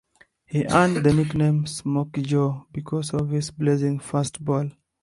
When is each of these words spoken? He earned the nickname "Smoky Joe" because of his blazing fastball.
He 0.47 0.65
earned 0.65 1.05
the 1.05 1.13
nickname 1.13 1.67
"Smoky 1.67 2.23
Joe" 2.23 2.65
because 2.73 3.13
of 3.13 3.29
his 3.29 3.51
blazing 3.51 3.99
fastball. 3.99 4.75